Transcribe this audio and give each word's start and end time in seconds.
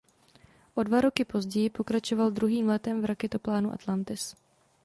O 0.75 0.81
dva 0.83 1.01
roky 1.01 1.25
později 1.25 1.69
pokračoval 1.69 2.31
druhým 2.31 2.67
letem 2.67 3.01
v 3.01 3.05
raketoplánu 3.05 3.73
Atlantis. 3.73 4.35